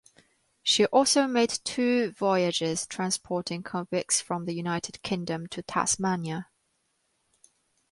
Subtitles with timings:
[0.63, 6.47] She also made two voyages transporting convicts from the United Kingdom to Tasmania.